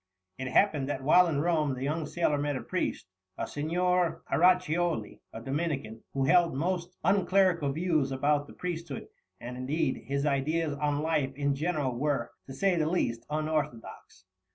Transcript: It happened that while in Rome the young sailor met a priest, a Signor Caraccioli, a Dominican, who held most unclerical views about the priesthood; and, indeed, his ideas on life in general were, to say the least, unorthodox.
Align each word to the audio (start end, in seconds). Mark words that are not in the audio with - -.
It 0.39 0.47
happened 0.47 0.89
that 0.89 1.03
while 1.03 1.27
in 1.27 1.41
Rome 1.41 1.75
the 1.75 1.83
young 1.83 2.07
sailor 2.07 2.39
met 2.39 2.55
a 2.55 2.63
priest, 2.63 3.05
a 3.37 3.45
Signor 3.45 4.23
Caraccioli, 4.27 5.21
a 5.31 5.41
Dominican, 5.43 6.01
who 6.15 6.25
held 6.25 6.55
most 6.55 6.89
unclerical 7.03 7.71
views 7.71 8.11
about 8.11 8.47
the 8.47 8.53
priesthood; 8.53 9.07
and, 9.39 9.57
indeed, 9.57 10.05
his 10.07 10.25
ideas 10.25 10.73
on 10.73 11.03
life 11.03 11.35
in 11.35 11.53
general 11.53 11.95
were, 11.95 12.31
to 12.47 12.53
say 12.55 12.75
the 12.77 12.89
least, 12.89 13.27
unorthodox. 13.29 14.25